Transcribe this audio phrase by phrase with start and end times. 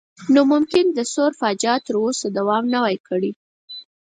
[0.33, 3.31] نو ممکن د ثور فاجعه تر اوسه دوام نه وای کړی.